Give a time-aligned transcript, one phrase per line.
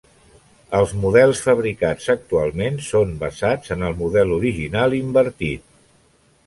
[0.77, 5.71] Els models fabricats actualment, són basats en el model original invertit.